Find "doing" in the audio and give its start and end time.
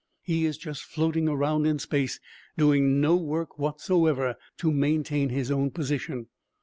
2.57-2.99